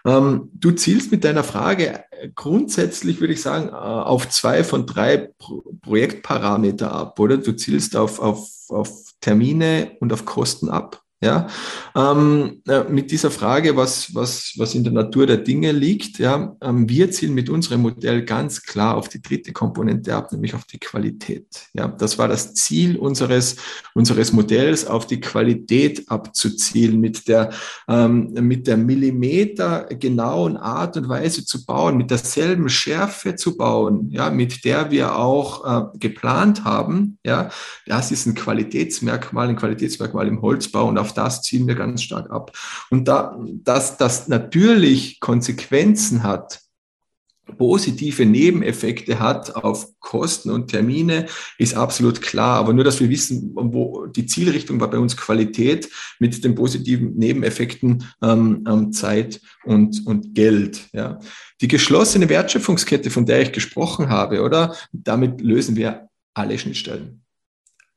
[0.05, 2.03] Ähm, du zielst mit deiner Frage
[2.35, 7.37] grundsätzlich, würde ich sagen, äh, auf zwei von drei Pro Projektparameter ab, oder?
[7.37, 11.01] Du zielst auf, auf, auf Termine und auf Kosten ab.
[11.19, 11.47] Ja,
[11.95, 16.55] ähm, äh, mit dieser Frage, was, was, was in der Natur der Dinge liegt, ja,
[16.61, 20.65] ähm, wir zielen mit unserem Modell ganz klar auf die dritte Komponente ab, nämlich auf
[20.65, 21.47] die Qualität.
[21.73, 23.55] Ja, das war das Ziel unseres,
[23.95, 27.49] unseres Modells, auf die Qualität abzuzielen, mit der,
[27.87, 34.11] ähm, mit der Millimeter genauen Art und Weise zu bauen, mit derselben Schärfe zu bauen,
[34.11, 37.17] ja, mit der wir auch äh, geplant haben.
[37.25, 37.49] Ja,
[37.87, 42.31] das ist ein Qualitätsmerkmal, ein Qualitätsmerkmal im Holzbau und auf das ziehen wir ganz stark
[42.31, 42.51] ab.
[42.89, 46.61] Und da, dass das natürlich Konsequenzen hat,
[47.57, 52.57] positive Nebeneffekte hat auf Kosten und Termine, ist absolut klar.
[52.57, 55.89] Aber nur, dass wir wissen, wo die Zielrichtung war bei uns Qualität
[56.19, 60.87] mit den positiven Nebeneffekten ähm, ähm, Zeit und, und Geld.
[60.93, 61.19] Ja.
[61.61, 64.75] Die geschlossene Wertschöpfungskette, von der ich gesprochen habe, oder?
[64.91, 67.23] Damit lösen wir alle Schnittstellen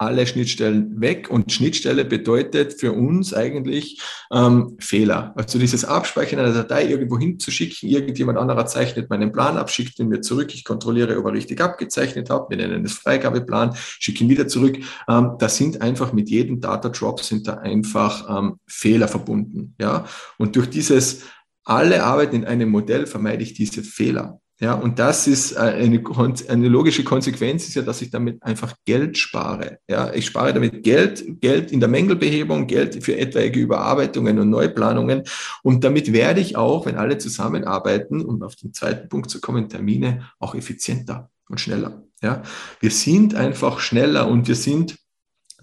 [0.00, 1.30] alle Schnittstellen weg.
[1.30, 4.00] Und Schnittstelle bedeutet für uns eigentlich
[4.32, 5.34] ähm, Fehler.
[5.36, 10.08] Also dieses Abspeichern einer Datei irgendwo hinzuschicken, irgendjemand anderer zeichnet meinen Plan ab, schickt ihn
[10.08, 14.30] mir zurück, ich kontrolliere, ob er richtig abgezeichnet hat, wir nennen es Freigabeplan, schicke ihn
[14.30, 14.78] wieder zurück.
[15.06, 19.74] Ähm, da sind einfach mit jedem Data Drop sind da einfach ähm, Fehler verbunden.
[19.78, 20.06] Ja?
[20.38, 21.24] Und durch dieses
[21.64, 24.40] alle arbeiten in einem Modell vermeide ich diese Fehler.
[24.62, 26.02] Ja, und das ist äh, eine,
[26.48, 29.78] eine logische Konsequenz ist ja, dass ich damit einfach Geld spare.
[29.88, 35.22] Ja, ich spare damit Geld, Geld in der Mängelbehebung, Geld für etwaige Überarbeitungen und Neuplanungen.
[35.62, 39.70] Und damit werde ich auch, wenn alle zusammenarbeiten, um auf den zweiten Punkt zu kommen,
[39.70, 42.02] Termine auch effizienter und schneller.
[42.22, 42.42] Ja,
[42.80, 44.98] wir sind einfach schneller und wir sind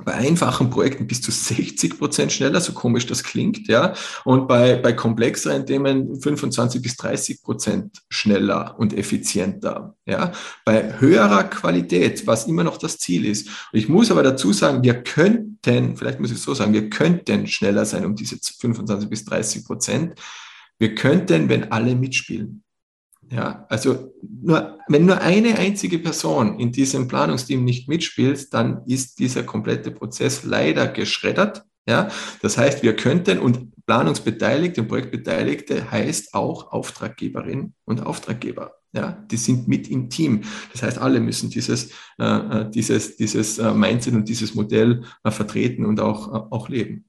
[0.03, 3.93] bei einfachen Projekten bis zu 60 Prozent schneller, so komisch das klingt, ja.
[4.25, 10.31] Und bei, bei komplexeren Themen 25 bis 30 Prozent schneller und effizienter, ja.
[10.65, 13.47] Bei höherer Qualität, was immer noch das Ziel ist.
[13.71, 17.47] Und ich muss aber dazu sagen, wir könnten, vielleicht muss ich so sagen, wir könnten
[17.47, 20.19] schneller sein um diese 25 bis 30 Prozent.
[20.79, 22.63] Wir könnten, wenn alle mitspielen.
[23.29, 29.19] Ja, also nur, wenn nur eine einzige Person in diesem Planungsteam nicht mitspielt, dann ist
[29.19, 31.65] dieser komplette Prozess leider geschreddert.
[31.87, 32.09] Ja,
[32.41, 38.73] das heißt, wir könnten und Planungsbeteiligte und Projektbeteiligte heißt auch Auftraggeberin und Auftraggeber.
[38.93, 40.41] Ja, die sind mit im Team.
[40.73, 45.31] Das heißt, alle müssen dieses, äh, äh dieses, dieses äh, Mindset und dieses Modell äh,
[45.31, 47.06] vertreten und auch, äh, auch leben.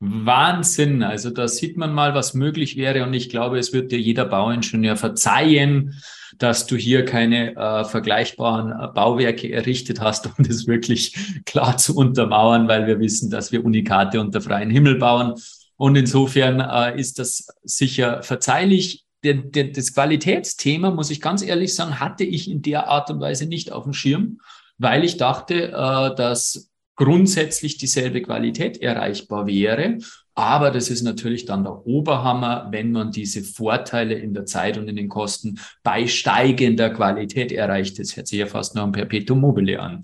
[0.00, 1.02] Wahnsinn.
[1.02, 3.04] Also da sieht man mal, was möglich wäre.
[3.04, 6.00] Und ich glaube, es wird dir jeder Bauingenieur verzeihen,
[6.36, 11.96] dass du hier keine äh, vergleichbaren äh, Bauwerke errichtet hast, um das wirklich klar zu
[11.96, 15.34] untermauern, weil wir wissen, dass wir Unikate unter freiem Himmel bauen.
[15.76, 19.04] Und insofern äh, ist das sicher verzeihlich.
[19.24, 23.20] Der, der, das Qualitätsthema, muss ich ganz ehrlich sagen, hatte ich in der Art und
[23.20, 24.38] Weise nicht auf dem Schirm,
[24.78, 26.67] weil ich dachte, äh, dass
[26.98, 29.98] grundsätzlich dieselbe Qualität erreichbar wäre.
[30.34, 34.88] Aber das ist natürlich dann der Oberhammer, wenn man diese Vorteile in der Zeit und
[34.88, 37.98] in den Kosten bei steigender Qualität erreicht.
[37.98, 40.02] Das hört sich ja fast noch ein Perpetuum mobile an.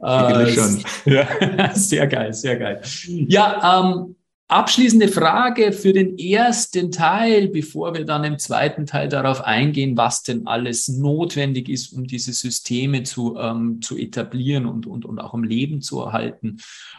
[0.00, 0.82] Äh, schon.
[1.04, 2.80] Ja, sehr geil, sehr geil.
[3.06, 4.16] Ja, ähm,
[4.48, 10.22] Abschließende Frage für den ersten Teil, bevor wir dann im zweiten Teil darauf eingehen, was
[10.22, 15.34] denn alles notwendig ist, um diese Systeme zu, ähm, zu etablieren und, und, und auch
[15.34, 16.58] im Leben zu erhalten.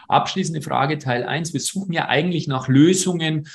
[0.09, 3.47] Abschließende Frage Teil eins: Wir suchen ja eigentlich nach Lösungen,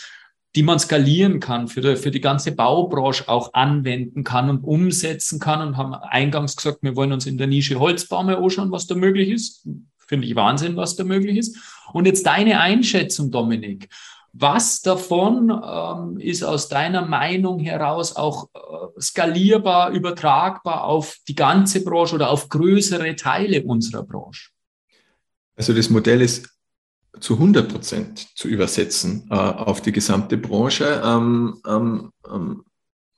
[0.57, 5.38] die man skalieren kann, für die, für die ganze Baubranche auch anwenden kann und umsetzen
[5.38, 8.87] kann und haben eingangs gesagt, wir wollen uns in der Nische Holzbau mal anschauen, was
[8.87, 9.66] da möglich ist.
[10.12, 11.57] Finde ich Wahnsinn, was da möglich ist.
[11.94, 13.88] Und jetzt deine Einschätzung, Dominik.
[14.35, 21.83] Was davon ähm, ist aus deiner Meinung heraus auch äh, skalierbar, übertragbar auf die ganze
[21.83, 24.51] Branche oder auf größere Teile unserer Branche?
[25.57, 26.46] Also das Modell ist
[27.18, 31.01] zu 100 Prozent zu übersetzen äh, auf die gesamte Branche.
[31.03, 32.64] Ähm, ähm, ähm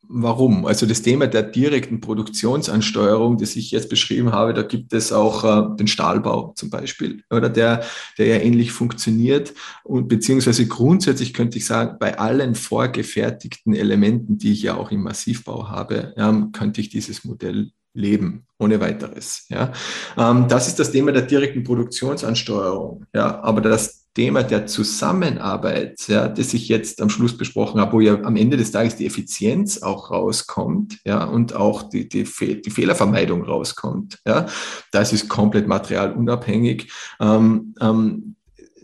[0.09, 0.67] Warum?
[0.67, 5.45] Also das Thema der direkten Produktionsansteuerung, das ich jetzt beschrieben habe, da gibt es auch
[5.45, 7.85] äh, den Stahlbau zum Beispiel, oder der,
[8.19, 14.53] der ja ähnlich funktioniert und beziehungsweise grundsätzlich könnte ich sagen, bei allen vorgefertigten Elementen, die
[14.53, 19.47] ich ja auch im Massivbau habe, ja, könnte ich dieses Modell leben, ohne weiteres.
[19.49, 19.73] Ja.
[20.19, 23.05] Ähm, das ist das Thema der direkten Produktionsansteuerung.
[23.15, 23.41] Ja.
[23.43, 28.23] Aber das Thema der Zusammenarbeit, ja, das ich jetzt am Schluss besprochen habe, wo ja
[28.23, 32.71] am Ende des Tages die Effizienz auch rauskommt, ja, und auch die, die, Fe die
[32.71, 34.47] Fehlervermeidung rauskommt, ja,
[34.93, 36.93] das ist komplett materialunabhängig.
[37.21, 38.37] Ähm, ähm,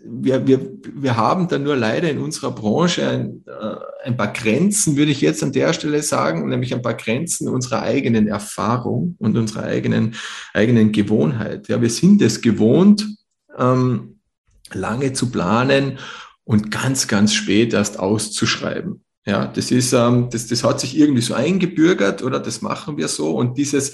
[0.04, 0.60] wir, wir,
[0.94, 3.76] wir haben da nur leider in unserer Branche ein, äh,
[4.06, 7.82] ein paar Grenzen, würde ich jetzt an der Stelle sagen, nämlich ein paar Grenzen unserer
[7.82, 10.14] eigenen Erfahrung und unserer eigenen,
[10.54, 11.68] eigenen Gewohnheit.
[11.68, 13.06] Ja, wir sind es gewohnt,
[13.58, 14.19] ähm,
[14.74, 15.98] lange zu planen
[16.44, 19.04] und ganz, ganz spät erst auszuschreiben.
[19.26, 23.06] Ja, das ist, ähm, das, das hat sich irgendwie so eingebürgert oder das machen wir
[23.06, 23.36] so.
[23.36, 23.92] Und dieses,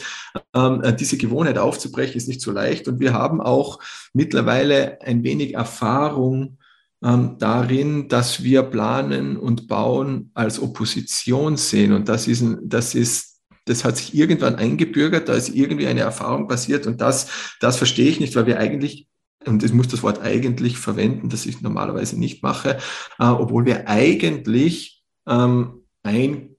[0.55, 2.87] ähm, äh, diese Gewohnheit aufzubrechen ist nicht so leicht.
[2.87, 3.81] Und wir haben auch
[4.13, 6.59] mittlerweile ein wenig Erfahrung
[7.05, 11.93] ähm, darin, dass wir planen und bauen als Opposition sehen.
[11.93, 16.47] Und das ist, das ist, das hat sich irgendwann eingebürgert, da ist irgendwie eine Erfahrung
[16.47, 16.87] passiert.
[16.87, 19.09] Und das, das verstehe ich nicht, weil wir eigentlich
[19.47, 22.79] und ich muss das Wort eigentlich verwenden, das ich normalerweise nicht mache,
[23.19, 26.57] äh, obwohl wir eigentlich ähm, ein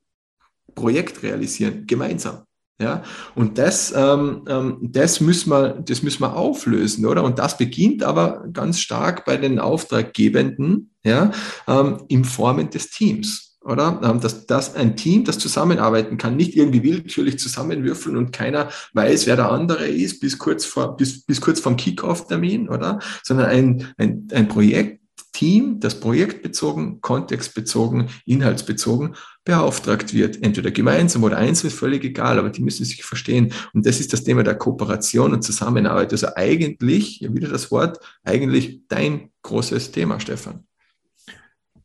[0.76, 2.44] Projekt realisieren, gemeinsam.
[2.80, 3.02] Ja,
[3.34, 7.24] und das, ähm, ähm, das, müssen wir, das müssen wir auflösen, oder?
[7.24, 11.32] Und das beginnt aber ganz stark bei den Auftraggebenden, ja,
[11.68, 14.00] ähm, in Formen des Teams, oder?
[14.04, 19.28] Ähm, dass, dass ein Team, das zusammenarbeiten kann, nicht irgendwie willkürlich zusammenwürfeln und keiner weiß,
[19.28, 23.00] wer der andere ist, bis kurz vor, bis, bis kurz vom Kickoff-Termin, oder?
[23.24, 25.02] Sondern ein, ein, ein Projekt,
[25.34, 29.16] Team, das projektbezogen, kontextbezogen, inhaltsbezogen
[29.46, 30.42] beauftragt wird.
[30.42, 33.54] Entweder gemeinsam oder einzeln, völlig egal, aber die müssen sich verstehen.
[33.72, 36.12] Und das ist das Thema der Kooperation und Zusammenarbeit.
[36.12, 40.66] Also eigentlich, wieder das Wort, eigentlich dein großes Thema, Stefan.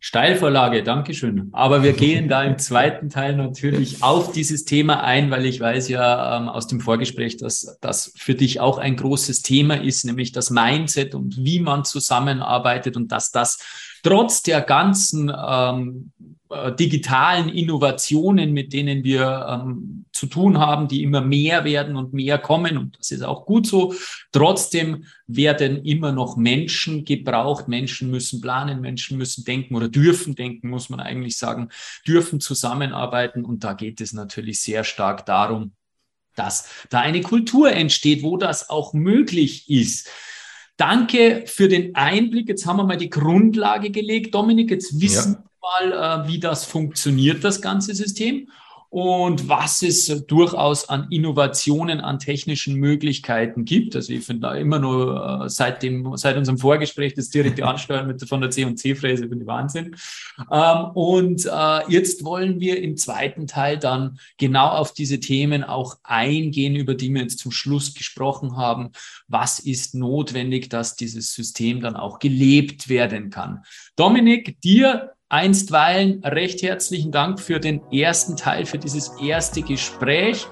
[0.05, 1.51] Steilvorlage, Dankeschön.
[1.53, 5.89] Aber wir gehen da im zweiten Teil natürlich auf dieses Thema ein, weil ich weiß
[5.91, 10.33] ja ähm, aus dem Vorgespräch, dass das für dich auch ein großes Thema ist, nämlich
[10.33, 13.61] das Mindset und wie man zusammenarbeitet und dass das
[14.03, 16.25] trotz der ganzen ähm, äh,
[16.79, 22.39] digitalen Innovationen, mit denen wir ähm, zu tun haben, die immer mehr werden und mehr
[22.39, 22.77] kommen.
[22.77, 23.95] Und das ist auch gut so.
[24.33, 27.69] Trotzdem werden immer noch Menschen gebraucht.
[27.69, 31.71] Menschen müssen planen, Menschen müssen denken oder dürfen denken, muss man eigentlich sagen,
[32.07, 33.45] dürfen zusammenarbeiten.
[33.45, 35.73] Und da geht es natürlich sehr stark darum,
[36.35, 40.09] dass da eine Kultur entsteht, wo das auch möglich ist.
[40.77, 42.49] Danke für den Einblick.
[42.49, 44.35] Jetzt haben wir mal die Grundlage gelegt.
[44.35, 48.49] Dominik, jetzt wissen ja mal, äh, wie das funktioniert, das ganze System
[48.93, 53.97] und was es durchaus an Innovationen, an technischen Möglichkeiten gibt.
[53.97, 58.07] Also ich finde da immer nur äh, seit, dem, seit unserem Vorgespräch das direkte Ansteuern
[58.07, 59.97] mit, von der C&C-Fräse finde ich Wahnsinn.
[60.51, 65.97] Ähm, und äh, jetzt wollen wir im zweiten Teil dann genau auf diese Themen auch
[66.03, 68.91] eingehen, über die wir jetzt zum Schluss gesprochen haben.
[69.27, 73.63] Was ist notwendig, dass dieses System dann auch gelebt werden kann?
[73.97, 80.47] Dominik, dir Einstweilen recht herzlichen Dank für den ersten Teil, für dieses erste Gespräch.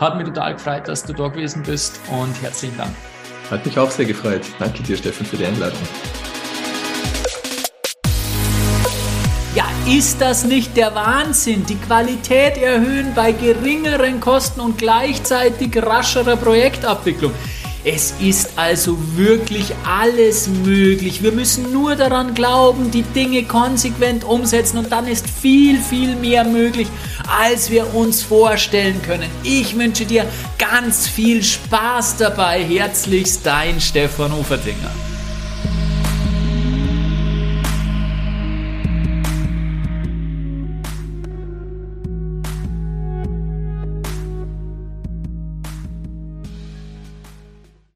[0.00, 2.90] Hat mich total gefreut, dass du da gewesen bist und herzlichen Dank.
[3.50, 4.40] Hat mich auch sehr gefreut.
[4.58, 5.78] Danke dir, Steffen, für die Einladung.
[9.54, 11.66] Ja, ist das nicht der Wahnsinn?
[11.66, 17.32] Die Qualität erhöhen bei geringeren Kosten und gleichzeitig rascherer Projektabwicklung.
[17.86, 21.22] Es ist also wirklich alles möglich.
[21.22, 26.44] Wir müssen nur daran glauben, die Dinge konsequent umsetzen und dann ist viel, viel mehr
[26.44, 26.88] möglich,
[27.28, 29.28] als wir uns vorstellen können.
[29.42, 30.24] Ich wünsche dir
[30.58, 32.64] ganz viel Spaß dabei.
[32.64, 34.90] Herzlichst dein Stefan Uferdinger.